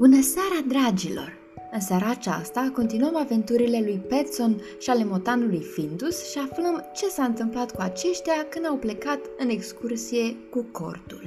Bună 0.00 0.20
seara, 0.20 0.66
dragilor! 0.66 1.32
În 1.72 1.80
seara 1.80 2.10
aceasta 2.10 2.70
continuăm 2.74 3.16
aventurile 3.16 3.80
lui 3.80 4.02
Petson 4.08 4.60
și 4.78 4.90
ale 4.90 5.04
motanului 5.04 5.62
Findus 5.62 6.30
și 6.30 6.38
aflăm 6.38 6.84
ce 6.94 7.08
s-a 7.08 7.24
întâmplat 7.24 7.70
cu 7.70 7.80
aceștia 7.80 8.46
când 8.48 8.66
au 8.66 8.76
plecat 8.76 9.18
în 9.38 9.48
excursie 9.48 10.36
cu 10.50 10.66
cortul. 10.72 11.22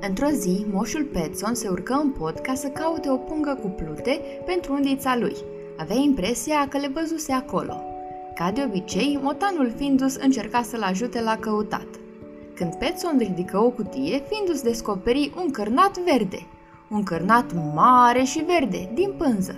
Într-o 0.00 0.28
zi, 0.28 0.66
moșul 0.72 1.04
Petson 1.04 1.54
se 1.54 1.68
urcă 1.68 2.00
în 2.02 2.10
pod 2.10 2.38
ca 2.38 2.54
să 2.54 2.68
caute 2.68 3.10
o 3.10 3.16
pungă 3.16 3.58
cu 3.62 3.68
plute 3.68 4.20
pentru 4.46 4.72
undița 4.72 5.16
lui. 5.16 5.36
Avea 5.78 5.96
impresia 5.96 6.68
că 6.68 6.78
le 6.78 6.90
văzuse 6.94 7.32
acolo. 7.32 7.82
Ca 8.34 8.50
de 8.50 8.64
obicei, 8.66 9.18
motanul 9.22 9.72
Findus 9.76 10.16
încerca 10.16 10.62
să-l 10.62 10.82
ajute 10.82 11.20
la 11.20 11.36
căutat– 11.36 11.86
când 12.58 12.74
Petson 12.74 13.18
ridică 13.18 13.58
o 13.58 13.70
cutie, 13.70 14.22
Findus 14.30 14.62
descoperi 14.62 15.32
un 15.36 15.50
cărnat 15.50 15.98
verde. 15.98 16.46
Un 16.88 17.02
cărnat 17.02 17.52
mare 17.74 18.22
și 18.22 18.44
verde, 18.44 18.90
din 18.94 19.12
pânză. 19.18 19.56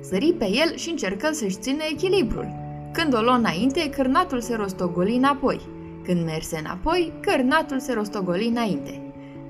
Sări 0.00 0.32
pe 0.32 0.44
el 0.44 0.76
și 0.76 0.90
încercă 0.90 1.32
să-și 1.32 1.58
țină 1.58 1.82
echilibrul. 1.90 2.48
Când 2.92 3.14
o 3.14 3.20
luă 3.20 3.34
înainte, 3.34 3.90
cărnatul 3.90 4.40
se 4.40 4.54
rostogoli 4.54 5.16
înapoi. 5.16 5.60
Când 6.04 6.24
merse 6.24 6.58
înapoi, 6.58 7.12
cărnatul 7.20 7.80
se 7.80 7.92
rostogoli 7.92 8.46
înainte. 8.46 9.00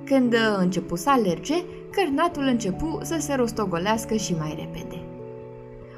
Când 0.04 0.34
începu 0.58 0.96
să 0.96 1.10
alerge, 1.10 1.54
cărnatul 1.90 2.42
începu 2.42 2.98
să 3.02 3.16
se 3.18 3.34
rostogolească 3.34 4.14
și 4.14 4.34
mai 4.38 4.54
repede. 4.58 5.02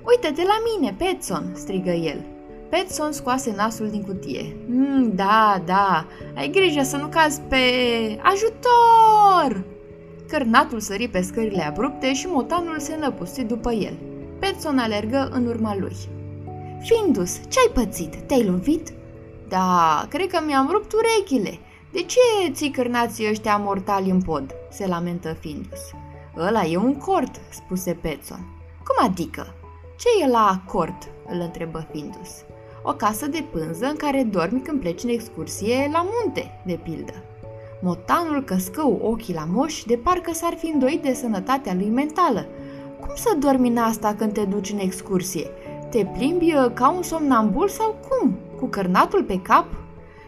Uită-te 0.06 0.42
la 0.42 0.58
mine, 0.74 0.94
Petson!" 0.98 1.52
strigă 1.54 1.90
el. 1.90 2.37
Petson 2.68 3.12
scoase 3.12 3.52
nasul 3.56 3.88
din 3.90 4.02
cutie. 4.02 4.56
Mm, 4.68 5.12
da, 5.14 5.62
da, 5.64 6.06
ai 6.36 6.50
grijă 6.50 6.82
să 6.82 6.96
nu 6.96 7.06
cazi 7.06 7.40
pe... 7.40 7.56
Ajutor! 8.22 9.64
Cărnatul 10.28 10.80
sări 10.80 11.08
pe 11.08 11.20
scările 11.20 11.62
abrupte 11.62 12.14
și 12.14 12.26
motanul 12.26 12.78
se 12.78 12.96
năpusti 12.96 13.44
după 13.44 13.72
el. 13.72 13.98
Petson 14.38 14.78
alergă 14.78 15.28
în 15.32 15.46
urma 15.46 15.76
lui. 15.76 15.96
Findus, 16.80 17.40
ce-ai 17.48 17.70
pățit? 17.74 18.16
Te-ai 18.16 18.44
lovit? 18.44 18.92
Da, 19.48 20.06
cred 20.08 20.26
că 20.26 20.40
mi-am 20.46 20.68
rupt 20.70 20.92
urechile. 20.92 21.58
De 21.92 22.02
ce 22.02 22.52
ții 22.52 22.70
cărnații 22.70 23.28
ăștia 23.28 23.56
mortali 23.56 24.10
în 24.10 24.22
pod? 24.22 24.54
Se 24.70 24.86
lamentă 24.86 25.36
Findus. 25.40 25.80
Ăla 26.36 26.64
e 26.64 26.76
un 26.76 26.94
cort, 26.94 27.40
spuse 27.50 27.92
Petson. 27.92 28.40
Cum 28.84 29.08
adică? 29.08 29.54
Ce 29.98 30.24
e 30.24 30.28
la 30.28 30.62
cort? 30.66 31.08
îl 31.26 31.40
întrebă 31.40 31.86
Findus 31.92 32.44
o 32.82 32.92
casă 32.92 33.26
de 33.26 33.44
pânză 33.50 33.86
în 33.86 33.96
care 33.96 34.22
dormi 34.22 34.60
când 34.60 34.80
pleci 34.80 35.02
în 35.02 35.08
excursie 35.08 35.88
la 35.92 36.06
munte, 36.10 36.60
de 36.66 36.78
pildă. 36.82 37.12
Motanul 37.80 38.42
căscă 38.44 38.82
ochii 39.00 39.34
la 39.34 39.46
moș 39.50 39.82
de 39.86 39.96
parcă 39.96 40.32
s-ar 40.32 40.54
fi 40.54 40.66
îndoit 40.66 41.02
de 41.02 41.12
sănătatea 41.12 41.74
lui 41.74 41.88
mentală. 41.88 42.46
Cum 43.00 43.14
să 43.14 43.36
dormi 43.38 43.68
în 43.68 43.76
asta 43.76 44.14
când 44.14 44.32
te 44.32 44.44
duci 44.44 44.70
în 44.70 44.78
excursie? 44.78 45.50
Te 45.90 46.04
plimbi 46.04 46.54
uh, 46.54 46.70
ca 46.74 46.90
un 46.90 47.02
somnambul 47.02 47.68
sau 47.68 47.96
cum? 48.08 48.36
Cu 48.58 48.66
cărnatul 48.66 49.24
pe 49.24 49.40
cap? 49.40 49.66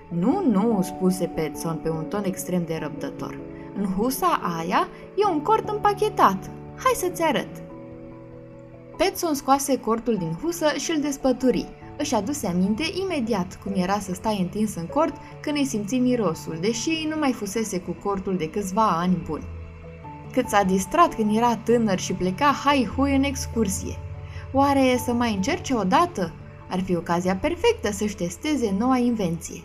Nu, 0.09 0.45
nu, 0.51 0.81
spuse 0.83 1.27
Petson 1.35 1.79
pe 1.83 1.89
un 1.89 2.05
ton 2.05 2.23
extrem 2.25 2.65
de 2.67 2.79
răbdător. 2.81 3.39
În 3.77 3.85
husa 3.85 4.41
aia 4.59 4.89
e 5.17 5.31
un 5.33 5.41
cort 5.41 5.69
împachetat. 5.69 6.51
Hai 6.77 6.93
să-ți 6.95 7.23
arăt. 7.23 7.49
Petson 8.97 9.35
scoase 9.35 9.79
cortul 9.79 10.17
din 10.17 10.39
husă 10.43 10.67
și 10.77 10.91
îl 10.91 11.01
despături. 11.01 11.69
Își 12.03 12.15
aduse 12.15 12.47
aminte 12.47 12.83
imediat 13.03 13.59
cum 13.63 13.73
era 13.75 13.99
să 13.99 14.15
stai 14.15 14.39
întins 14.41 14.75
în 14.75 14.87
cort 14.87 15.15
când 15.41 15.57
îi 15.57 15.65
simți 15.65 15.99
mirosul, 15.99 16.59
deși 16.61 17.07
nu 17.09 17.17
mai 17.19 17.33
fusese 17.33 17.81
cu 17.81 17.97
cortul 18.03 18.37
de 18.37 18.51
câțiva 18.51 18.89
ani 18.89 19.23
buni. 19.27 19.45
Cât 20.33 20.49
s-a 20.49 20.63
distrat 20.63 21.15
când 21.15 21.37
era 21.37 21.57
tânăr 21.57 21.99
și 21.99 22.13
pleca 22.13 22.45
hai-hui 22.65 23.17
în 23.17 23.23
excursie. 23.23 23.99
Oare 24.53 25.01
să 25.05 25.13
mai 25.13 25.35
încerce 25.35 25.75
odată? 25.75 26.33
Ar 26.71 26.81
fi 26.81 26.97
ocazia 26.97 27.37
perfectă 27.37 27.93
să-și 27.93 28.17
testeze 28.17 28.75
noua 28.79 28.97
invenție. 28.97 29.63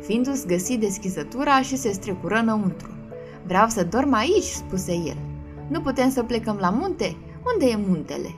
Findus 0.00 0.46
găsi 0.46 0.76
deschizătura 0.76 1.62
și 1.62 1.76
se 1.76 1.92
strecură 1.92 2.34
înăuntru. 2.34 2.88
Vreau 3.46 3.68
să 3.68 3.84
dorm 3.84 4.12
aici, 4.12 4.42
spuse 4.42 4.92
el. 4.92 5.16
Nu 5.68 5.80
putem 5.80 6.10
să 6.10 6.22
plecăm 6.22 6.56
la 6.60 6.70
munte? 6.70 7.16
Unde 7.52 7.66
e 7.66 7.76
muntele? 7.86 8.34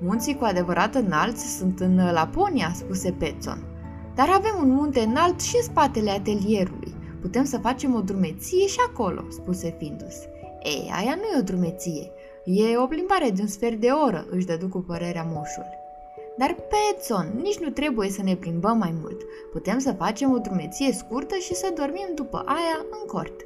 Munții 0.00 0.36
cu 0.36 0.44
adevărat 0.44 0.94
înalți 0.94 1.56
sunt 1.56 1.80
în 1.80 2.12
Laponia, 2.12 2.72
spuse 2.74 3.14
Petson. 3.18 3.58
Dar 4.14 4.28
avem 4.28 4.54
un 4.60 4.70
munte 4.70 5.00
înalt 5.00 5.40
și 5.40 5.56
în 5.56 5.62
spatele 5.62 6.10
atelierului. 6.10 6.94
Putem 7.20 7.44
să 7.44 7.58
facem 7.58 7.94
o 7.94 8.00
drumeție 8.00 8.66
și 8.66 8.78
acolo, 8.88 9.24
spuse 9.30 9.74
Findus. 9.78 10.16
Ei, 10.62 10.90
aia 10.94 11.14
nu 11.14 11.22
e 11.22 11.38
o 11.38 11.42
drumeție. 11.42 12.10
E 12.44 12.76
o 12.76 12.86
plimbare 12.86 13.30
de 13.30 13.42
un 13.42 13.48
sfert 13.48 13.80
de 13.80 13.88
oră, 13.88 14.26
își 14.30 14.46
dădu 14.46 14.68
cu 14.68 14.78
părerea 14.78 15.26
moșul. 15.28 15.66
Dar, 16.36 16.56
Petson, 16.70 17.32
nici 17.42 17.58
nu 17.58 17.68
trebuie 17.68 18.10
să 18.10 18.22
ne 18.22 18.36
plimbăm 18.36 18.78
mai 18.78 18.94
mult. 19.00 19.20
Putem 19.52 19.78
să 19.78 19.92
facem 19.92 20.32
o 20.32 20.38
drumeție 20.38 20.92
scurtă 20.92 21.34
și 21.34 21.54
să 21.54 21.72
dormim 21.76 22.08
după 22.14 22.42
aia 22.46 22.86
în 22.90 23.06
cort. 23.06 23.44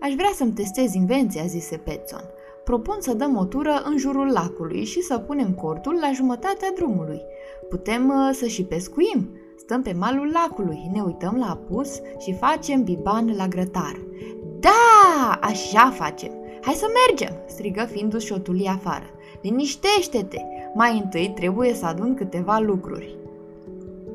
Aș 0.00 0.12
vrea 0.12 0.30
să-mi 0.34 0.52
testez 0.52 0.94
invenția, 0.94 1.44
zise 1.46 1.76
Petson 1.76 2.24
propun 2.64 2.96
să 3.00 3.14
dăm 3.14 3.36
o 3.36 3.44
tură 3.44 3.82
în 3.84 3.98
jurul 3.98 4.30
lacului 4.32 4.84
și 4.84 5.00
să 5.00 5.18
punem 5.18 5.52
cortul 5.52 5.98
la 6.00 6.10
jumătatea 6.12 6.72
drumului. 6.74 7.20
Putem 7.68 8.08
uh, 8.08 8.30
să 8.32 8.46
și 8.46 8.64
pescuim. 8.64 9.30
Stăm 9.56 9.82
pe 9.82 9.92
malul 9.92 10.30
lacului, 10.32 10.90
ne 10.92 11.00
uităm 11.00 11.36
la 11.38 11.50
apus 11.50 12.00
și 12.18 12.34
facem 12.34 12.82
biban 12.82 13.34
la 13.36 13.48
grătar. 13.48 14.00
Da, 14.60 15.38
așa 15.40 15.90
facem! 15.90 16.30
Hai 16.60 16.74
să 16.74 16.86
mergem!" 17.06 17.36
strigă 17.46 17.84
fiindu-și 17.84 18.26
șotulii 18.26 18.66
afară. 18.66 19.06
Liniștește-te! 19.42 20.38
Mai 20.74 21.00
întâi 21.04 21.32
trebuie 21.34 21.74
să 21.74 21.86
adun 21.86 22.14
câteva 22.14 22.58
lucruri. 22.58 23.16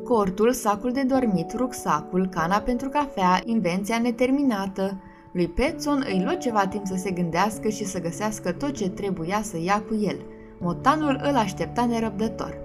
Cortul, 0.04 0.52
sacul 0.52 0.92
de 0.92 1.02
dormit, 1.02 1.54
rucsacul, 1.54 2.28
cana 2.32 2.58
pentru 2.58 2.90
cafea, 2.90 3.42
invenția 3.46 4.00
neterminată, 4.00 5.02
lui 5.38 5.48
Petson 5.48 6.06
îi 6.08 6.22
luă 6.24 6.34
ceva 6.34 6.68
timp 6.68 6.86
să 6.86 6.96
se 6.96 7.12
gândească 7.12 7.70
și 7.70 7.86
să 7.86 8.02
găsească 8.02 8.52
tot 8.52 8.72
ce 8.72 8.90
trebuia 8.90 9.42
să 9.44 9.58
ia 9.60 9.84
cu 9.88 9.96
el. 10.02 10.18
Motanul 10.60 11.20
îl 11.24 11.36
aștepta 11.36 11.86
nerăbdător. 11.86 12.58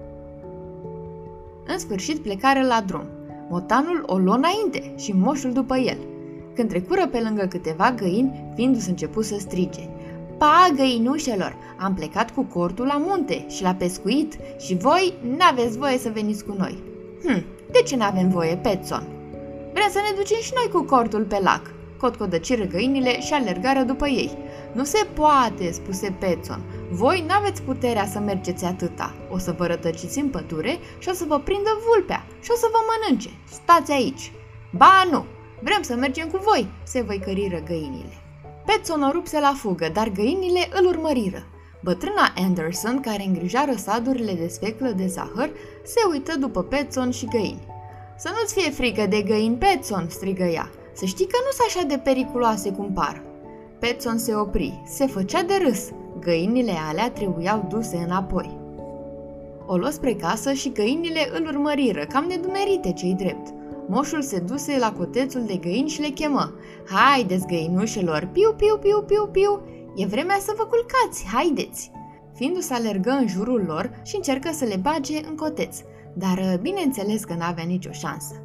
În 1.67 1.79
sfârșit 1.79 2.17
plecare 2.17 2.65
la 2.65 2.83
drum. 2.85 3.05
Motanul 3.49 4.03
o 4.05 4.17
luă 4.17 4.35
înainte 4.35 4.93
și 4.97 5.11
moșul 5.11 5.51
după 5.51 5.77
el. 5.77 5.97
Când 6.55 6.69
trecură 6.69 7.07
pe 7.07 7.19
lângă 7.19 7.45
câteva 7.45 7.91
găini, 7.91 8.51
fiindu-se 8.55 8.89
început 8.89 9.25
să 9.25 9.35
strige. 9.39 9.89
Pa, 10.37 10.67
găinușelor! 10.75 11.55
Am 11.79 11.93
plecat 11.93 12.31
cu 12.31 12.43
cortul 12.43 12.85
la 12.85 12.97
munte 13.07 13.45
și 13.49 13.63
la 13.63 13.73
pescuit 13.73 14.37
și 14.59 14.75
voi 14.75 15.13
n-aveți 15.37 15.77
voie 15.77 15.97
să 15.97 16.09
veniți 16.13 16.45
cu 16.45 16.55
noi. 16.57 16.83
Hm, 17.25 17.43
de 17.71 17.81
ce 17.85 17.95
n-avem 17.95 18.29
voie, 18.29 18.55
Petson? 18.55 19.07
Vrem 19.73 19.89
să 19.89 19.99
ne 20.09 20.17
ducem 20.17 20.37
și 20.41 20.51
noi 20.55 20.69
cu 20.71 20.85
cortul 20.85 21.23
pe 21.23 21.39
lac, 21.41 21.72
cotcodăciră 22.03 22.63
găinile 22.63 23.21
și 23.21 23.33
alergară 23.33 23.81
după 23.81 24.07
ei. 24.07 24.37
Nu 24.73 24.83
se 24.83 25.07
poate, 25.13 25.71
spuse 25.71 26.15
Petson. 26.19 26.61
Voi 26.91 27.23
n-aveți 27.27 27.61
puterea 27.61 28.05
să 28.05 28.19
mergeți 28.19 28.65
atâta. 28.65 29.13
O 29.29 29.37
să 29.37 29.51
vă 29.57 29.65
rătăciți 29.65 30.19
în 30.19 30.29
pădure 30.29 30.77
și 30.99 31.09
o 31.09 31.13
să 31.13 31.25
vă 31.27 31.39
prindă 31.39 31.69
vulpea 31.87 32.25
și 32.41 32.49
o 32.51 32.55
să 32.55 32.67
vă 32.71 32.79
mănânce. 32.89 33.29
Stați 33.51 33.91
aici. 33.91 34.31
Ba 34.71 35.07
nu, 35.11 35.25
vrem 35.61 35.81
să 35.81 35.95
mergem 35.95 36.27
cu 36.27 36.39
voi, 36.43 36.67
se 36.83 37.01
văicăriră 37.01 37.59
găinile. 37.65 38.15
Petson 38.65 39.01
o 39.01 39.11
rupse 39.11 39.39
la 39.39 39.53
fugă, 39.57 39.89
dar 39.93 40.09
găinile 40.09 40.69
îl 40.79 40.85
urmăriră. 40.85 41.43
Bătrâna 41.83 42.33
Anderson, 42.35 42.99
care 42.99 43.23
îngrija 43.23 43.65
răsadurile 43.65 44.33
de 44.33 44.47
sfeclă 44.47 44.89
de 44.89 45.07
zahăr, 45.07 45.49
se 45.83 45.99
uită 46.11 46.37
după 46.37 46.63
Petson 46.63 47.11
și 47.11 47.25
găini. 47.25 47.67
Să 48.17 48.29
nu-ți 48.29 48.53
fie 48.53 48.71
frică 48.71 49.05
de 49.05 49.21
găini, 49.21 49.55
Petson, 49.55 50.05
strigă 50.09 50.43
ea. 50.43 50.69
Să 50.93 51.05
știi 51.05 51.25
că 51.25 51.37
nu 51.43 51.51
sunt 51.51 51.67
așa 51.67 51.87
de 51.87 52.01
periculoase 52.03 52.71
cum 52.71 52.91
par. 52.93 53.23
Petson 53.79 54.17
se 54.17 54.35
opri, 54.35 54.81
se 54.85 55.05
făcea 55.05 55.43
de 55.43 55.53
râs. 55.63 55.89
Găinile 56.19 56.73
alea 56.89 57.11
trebuiau 57.11 57.65
duse 57.69 57.97
înapoi. 57.97 58.57
O 59.65 59.77
luă 59.77 59.89
spre 59.89 60.13
casă 60.13 60.53
și 60.53 60.71
găinile 60.71 61.29
îl 61.33 61.45
urmăriră, 61.45 62.05
cam 62.05 62.25
nedumerite 62.25 62.91
cei 62.91 63.13
drept. 63.13 63.53
Moșul 63.87 64.21
se 64.21 64.39
duse 64.39 64.77
la 64.79 64.91
cotețul 64.91 65.43
de 65.45 65.55
găini 65.55 65.89
și 65.89 66.01
le 66.01 66.07
chemă. 66.07 66.53
Haideți, 66.87 67.47
găinușelor, 67.47 68.29
piu, 68.31 68.53
piu, 68.57 68.77
piu, 68.77 69.01
piu, 69.01 69.29
piu, 69.31 69.61
e 69.95 70.05
vremea 70.05 70.37
să 70.39 70.53
vă 70.57 70.63
culcați, 70.63 71.25
haideți! 71.33 71.91
Fiindu-se 72.33 72.73
alergă 72.73 73.09
în 73.09 73.27
jurul 73.27 73.63
lor 73.67 74.01
și 74.03 74.15
încercă 74.15 74.51
să 74.53 74.65
le 74.65 74.75
bage 74.81 75.17
în 75.27 75.35
coteț, 75.35 75.77
dar 76.13 76.59
bineînțeles 76.61 77.23
că 77.23 77.33
n-avea 77.33 77.63
nicio 77.63 77.91
șansă. 77.91 78.42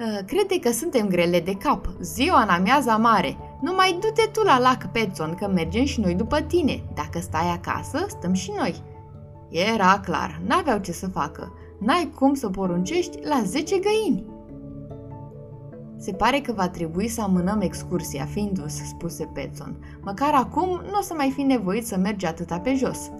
Ă, 0.00 0.22
crede 0.26 0.58
că 0.58 0.70
suntem 0.72 1.06
grele 1.06 1.40
de 1.40 1.54
cap. 1.54 1.86
Ziua 2.00 2.42
în 2.42 2.48
amiaza 2.48 2.96
mare. 2.96 3.36
Numai 3.60 3.98
du-te 4.00 4.28
tu 4.32 4.42
la 4.42 4.58
lac, 4.58 4.86
Petson, 4.92 5.34
că 5.34 5.48
mergem 5.48 5.84
și 5.84 6.00
noi 6.00 6.14
după 6.14 6.40
tine. 6.40 6.82
Dacă 6.94 7.18
stai 7.18 7.50
acasă, 7.50 8.06
stăm 8.08 8.32
și 8.32 8.52
noi. 8.56 8.82
Era 9.48 10.00
clar, 10.04 10.40
n-aveau 10.46 10.78
ce 10.78 10.92
să 10.92 11.08
facă. 11.08 11.52
N-ai 11.80 12.12
cum 12.14 12.34
să 12.34 12.48
poruncești 12.48 13.18
la 13.22 13.42
10 13.44 13.78
găini. 13.78 14.24
Se 15.96 16.12
pare 16.12 16.40
că 16.40 16.52
va 16.52 16.68
trebui 16.68 17.08
să 17.08 17.22
amânăm 17.22 17.60
excursia, 17.60 18.24
Findus, 18.24 18.74
spuse 18.74 19.30
Petson. 19.34 19.76
Măcar 20.00 20.34
acum 20.34 20.68
nu 20.68 20.98
o 20.98 21.02
să 21.02 21.14
mai 21.16 21.32
fi 21.34 21.42
nevoit 21.42 21.86
să 21.86 21.96
mergi 21.96 22.26
atâta 22.26 22.58
pe 22.58 22.74
jos. 22.74 23.10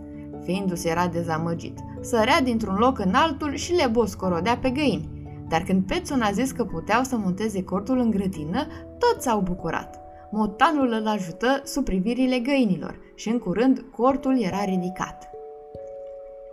Findus 0.44 0.85
era 0.85 1.06
dezamăgit. 1.06 1.79
Sărea 2.00 2.41
dintr-un 2.41 2.75
loc 2.75 2.99
în 2.99 3.15
altul 3.15 3.55
și 3.55 3.73
le 3.73 3.87
boscorodea 3.87 4.56
pe 4.56 4.71
găini. 4.71 5.19
Dar 5.50 5.62
când 5.62 5.87
Petson 5.87 6.20
a 6.20 6.31
zis 6.31 6.50
că 6.50 6.64
puteau 6.64 7.02
să 7.02 7.17
monteze 7.17 7.62
cortul 7.62 7.99
în 7.99 8.11
grădină, 8.11 8.67
toți 8.99 9.25
s-au 9.25 9.41
bucurat. 9.41 10.00
Motanul 10.31 10.93
îl 10.93 11.06
ajută 11.06 11.62
sub 11.64 11.85
privirile 11.85 12.38
găinilor 12.38 12.99
și 13.14 13.29
în 13.29 13.38
curând 13.38 13.85
cortul 13.97 14.43
era 14.43 14.64
ridicat. 14.64 15.31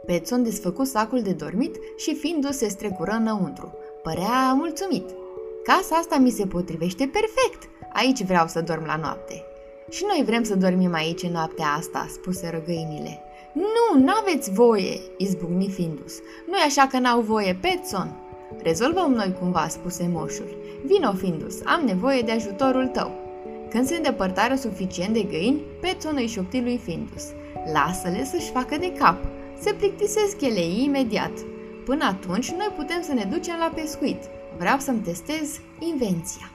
Petson 0.06 0.44
desfăcu 0.44 0.84
sacul 0.84 1.22
de 1.22 1.32
dormit 1.32 1.76
și 1.98 2.16
Findus 2.16 2.58
se 2.58 2.68
strecură 2.68 3.12
înăuntru. 3.12 3.74
Părea 4.04 4.54
mulțumit. 4.54 5.10
Casa 5.64 5.96
asta 5.96 6.18
mi 6.18 6.30
se 6.30 6.46
potrivește 6.46 7.10
perfect. 7.12 7.70
Aici 7.94 8.24
vreau 8.24 8.48
să 8.48 8.62
dorm 8.62 8.86
la 8.86 8.96
noapte. 8.96 9.44
Și 9.90 10.04
noi 10.08 10.24
vrem 10.26 10.44
să 10.44 10.56
dormim 10.56 10.94
aici 10.94 11.24
în 11.24 11.32
noaptea 11.32 11.68
asta, 11.68 12.08
spuse 12.10 12.50
răgăinile. 12.50 13.20
Nu, 13.54 14.00
n-aveți 14.00 14.52
voie, 14.52 15.00
izbucni 15.18 15.70
Findus. 15.70 16.14
Nu-i 16.48 16.66
așa 16.66 16.88
că 16.88 17.00
n-au 17.00 17.22
voie, 17.22 17.58
Petson? 17.62 18.27
Rezolvăm 18.64 19.12
noi 19.12 19.36
cumva, 19.40 19.68
spuse 19.68 20.10
moșul. 20.12 20.58
Vino, 20.86 21.14
Findus, 21.14 21.62
am 21.66 21.82
nevoie 21.86 22.22
de 22.22 22.32
ajutorul 22.32 22.88
tău. 22.88 23.12
Când 23.70 23.86
se 23.86 23.96
îndepărtară 23.96 24.56
suficient 24.56 25.14
de 25.14 25.22
găini, 25.22 25.62
Petson 25.82 26.16
îi 26.16 26.28
șopti 26.28 26.62
lui 26.62 26.78
Findus. 26.78 27.24
Lasă-le 27.74 28.24
să-și 28.24 28.52
facă 28.52 28.78
de 28.80 28.92
cap. 28.92 29.18
Se 29.60 29.74
plictisesc 29.74 30.42
ele 30.42 30.66
imediat. 30.66 31.32
Până 31.86 32.06
atunci, 32.06 32.52
noi 32.52 32.74
putem 32.76 33.02
să 33.02 33.14
ne 33.14 33.24
ducem 33.24 33.56
la 33.60 33.72
pescuit. 33.76 34.24
Vreau 34.58 34.80
să-mi 34.80 35.00
testez 35.00 35.60
invenția. 35.80 36.52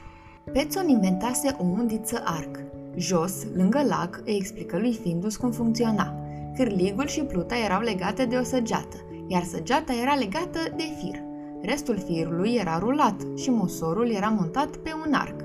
Petson 0.52 0.88
inventase 0.88 1.56
o 1.58 1.64
undiță 1.64 2.22
arc. 2.24 2.58
Jos, 2.96 3.46
lângă 3.56 3.82
lac, 3.88 4.22
îi 4.24 4.36
explică 4.36 4.78
lui 4.78 4.98
Findus 5.02 5.36
cum 5.36 5.50
funcționa. 5.50 6.14
Cârligul 6.56 7.06
și 7.06 7.20
pluta 7.20 7.54
erau 7.64 7.80
legate 7.80 8.24
de 8.24 8.36
o 8.36 8.42
săgeată, 8.42 8.96
iar 9.26 9.42
săgeata 9.42 9.92
era 10.02 10.14
legată 10.14 10.58
de 10.76 10.84
fir. 10.98 11.31
Restul 11.62 11.98
firului 11.98 12.54
era 12.60 12.78
rulat 12.78 13.16
și 13.36 13.50
mosorul 13.50 14.10
era 14.10 14.28
montat 14.28 14.76
pe 14.76 14.90
un 15.06 15.12
arc. 15.12 15.40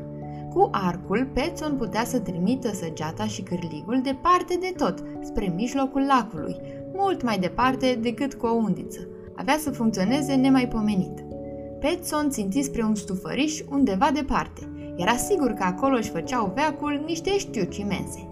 Cu 0.54 0.70
arcul, 0.72 1.30
Petson 1.34 1.76
putea 1.78 2.04
să 2.04 2.20
trimită 2.20 2.74
săgeata 2.74 3.26
și 3.26 3.42
cârligul 3.42 4.02
departe 4.04 4.58
de 4.60 4.74
tot, 4.78 5.04
spre 5.22 5.54
mijlocul 5.56 6.06
lacului, 6.08 6.56
mult 6.94 7.24
mai 7.24 7.40
departe 7.40 8.00
decât 8.02 8.34
cu 8.34 8.46
o 8.46 8.54
undiță. 8.54 9.08
Avea 9.36 9.58
să 9.58 9.72
funcționeze 9.72 10.36
nemaipomenit. 10.36 11.24
Petson 11.80 12.30
ținti 12.30 12.62
spre 12.62 12.84
un 12.84 12.96
stufăriș 12.96 13.62
undeva 13.70 14.12
departe. 14.14 14.62
Era 14.96 15.16
sigur 15.16 15.52
că 15.52 15.64
acolo 15.64 15.96
își 15.96 16.10
făceau 16.10 16.52
veacul 16.56 17.04
niște 17.06 17.38
știuci 17.38 17.78
imense. 17.78 18.30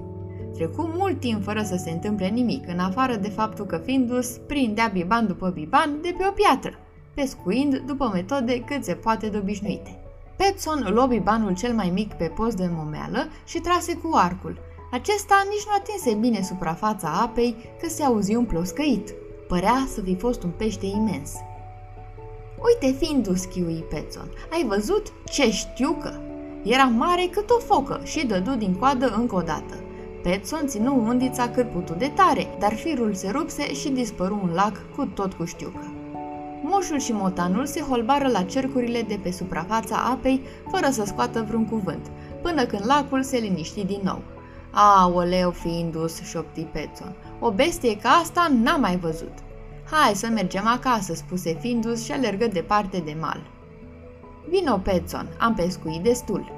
Trecu 0.53 0.93
mult 0.97 1.19
timp 1.19 1.43
fără 1.43 1.61
să 1.61 1.75
se 1.75 1.91
întâmple 1.91 2.27
nimic, 2.27 2.67
în 2.67 2.79
afară 2.79 3.15
de 3.15 3.29
faptul 3.29 3.65
că 3.65 3.77
Findus 3.77 4.37
prindea 4.47 4.89
biban 4.93 5.27
după 5.27 5.49
biban 5.49 5.99
de 6.01 6.15
pe 6.17 6.25
o 6.27 6.31
piatră, 6.31 6.73
pescuind 7.15 7.77
după 7.77 8.09
metode 8.13 8.59
cât 8.59 8.83
se 8.83 8.93
poate 8.93 9.27
de 9.27 9.37
obișnuite. 9.37 9.99
Petson 10.35 10.87
luă 10.89 11.05
bibanul 11.05 11.55
cel 11.55 11.73
mai 11.73 11.89
mic 11.93 12.13
pe 12.13 12.25
post 12.35 12.57
de 12.57 12.69
momeală 12.71 13.27
și 13.45 13.59
trase 13.59 13.93
cu 13.93 14.09
arcul. 14.15 14.57
Acesta 14.91 15.45
nici 15.49 15.65
nu 15.65 15.71
atinse 15.77 16.13
bine 16.19 16.41
suprafața 16.41 17.19
apei 17.21 17.55
că 17.81 17.89
se 17.89 18.03
auzi 18.03 18.35
un 18.35 18.45
ploscăit. 18.45 19.13
Părea 19.47 19.87
să 19.93 20.01
fi 20.01 20.15
fost 20.15 20.43
un 20.43 20.49
pește 20.57 20.85
imens. 20.85 21.31
Uite, 22.63 22.97
Findus, 22.97 23.45
chiui 23.45 23.85
Petson, 23.89 24.29
ai 24.51 24.65
văzut 24.67 25.13
ce 25.25 25.51
știu 25.51 25.97
că? 26.01 26.11
Era 26.63 26.83
mare 26.83 27.29
cât 27.31 27.49
o 27.49 27.59
focă 27.59 28.01
și 28.03 28.25
dădu 28.25 28.55
din 28.55 28.73
coadă 28.73 29.13
încă 29.17 29.35
o 29.35 29.41
dată. 29.41 29.75
Petson 30.23 30.67
ținu 30.67 31.07
undița 31.07 31.49
cât 31.49 31.69
putu 31.71 31.93
de 31.93 32.11
tare, 32.15 32.47
dar 32.59 32.73
firul 32.73 33.13
se 33.13 33.29
rupse 33.29 33.73
și 33.73 33.89
dispăru 33.89 34.39
un 34.43 34.53
lac 34.53 34.81
cu 34.95 35.05
tot 35.05 35.33
cu 35.33 35.45
știucă. 35.45 35.94
Moșul 36.67 36.99
și 36.99 37.11
motanul 37.11 37.65
se 37.65 37.79
holbară 37.79 38.27
la 38.27 38.43
cercurile 38.43 39.01
de 39.01 39.19
pe 39.23 39.31
suprafața 39.31 39.95
apei, 39.95 40.41
fără 40.71 40.89
să 40.89 41.03
scoată 41.05 41.45
vreun 41.47 41.65
cuvânt, 41.65 42.11
până 42.41 42.65
când 42.65 42.85
lacul 42.85 43.23
se 43.23 43.37
liniști 43.37 43.85
din 43.85 43.99
nou. 44.03 44.21
Aoleu, 44.71 45.51
Findus, 45.51 46.21
șopti 46.21 46.61
Petson, 46.61 47.15
o 47.39 47.51
bestie 47.51 47.97
ca 47.97 48.09
asta 48.09 48.51
n-am 48.63 48.79
mai 48.79 48.97
văzut. 48.97 49.33
Hai 49.91 50.13
să 50.15 50.27
mergem 50.27 50.67
acasă, 50.67 51.13
spuse 51.13 51.57
Findus 51.59 52.03
și 52.03 52.11
alergă 52.11 52.47
departe 52.47 53.01
de 53.05 53.15
mal. 53.19 53.41
Vino, 54.49 54.77
Petson, 54.77 55.27
am 55.39 55.53
pescuit 55.53 56.03
destul. 56.03 56.51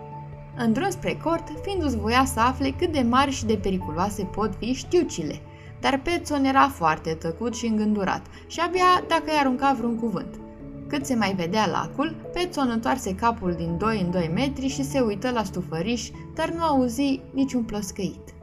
În 0.58 0.74
drum 0.74 0.90
spre 0.90 1.20
cort, 1.24 1.48
Findus 1.62 1.96
voia 1.96 2.26
să 2.26 2.40
afle 2.40 2.70
cât 2.70 2.92
de 2.92 3.06
mari 3.10 3.32
și 3.32 3.46
de 3.46 3.56
periculoase 3.56 4.24
pot 4.24 4.54
fi 4.60 4.74
știucile, 4.74 5.42
dar 5.82 6.02
Petson 6.02 6.44
era 6.44 6.68
foarte 6.68 7.14
tăcut 7.14 7.56
și 7.56 7.66
îngândurat 7.66 8.26
și 8.48 8.60
abia 8.60 9.04
dacă 9.08 9.24
i 9.26 9.40
arunca 9.40 9.76
vreun 9.78 9.96
cuvânt. 9.96 10.40
Cât 10.88 11.06
se 11.06 11.16
mai 11.16 11.34
vedea 11.34 11.68
lacul, 11.68 12.16
Petson 12.34 12.70
întoarse 12.70 13.16
capul 13.16 13.54
din 13.54 13.78
2 13.78 14.02
în 14.02 14.12
2 14.12 14.32
metri 14.34 14.68
și 14.68 14.84
se 14.84 15.00
uită 15.00 15.32
la 15.32 15.44
stufăriș, 15.44 16.10
dar 16.36 16.50
nu 16.50 16.64
auzi 16.64 17.22
niciun 17.34 17.64
ploscăit. 17.64 18.34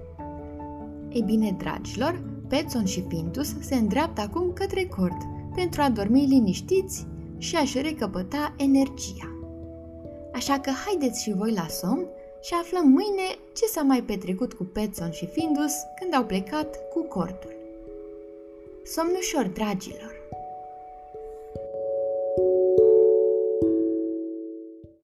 Ei 1.08 1.22
bine, 1.22 1.56
dragilor, 1.58 2.22
Petson 2.48 2.84
și 2.84 3.04
Findus 3.08 3.54
se 3.60 3.74
îndreaptă 3.74 4.20
acum 4.20 4.52
către 4.52 4.84
cort 4.84 5.16
pentru 5.54 5.82
a 5.82 5.88
dormi 5.88 6.26
liniștiți 6.26 7.06
și 7.38 7.56
a-și 7.56 7.80
recăpăta 7.80 8.54
energia. 8.56 9.28
Așa 10.34 10.58
că 10.58 10.70
haideți 10.84 11.22
și 11.22 11.32
voi 11.32 11.52
la 11.52 11.66
somn 11.68 12.06
și 12.46 12.54
aflăm 12.54 12.88
mâine 12.88 13.38
ce 13.52 13.66
s-a 13.66 13.82
mai 13.82 14.02
petrecut 14.02 14.52
cu 14.52 14.64
Petson 14.64 15.10
și 15.10 15.26
Findus 15.26 15.72
când 16.00 16.14
au 16.14 16.24
plecat 16.24 16.88
cu 16.92 17.02
cortul. 17.02 17.54
Somn 18.84 19.14
ușor, 19.16 19.46
dragilor! 19.46 20.14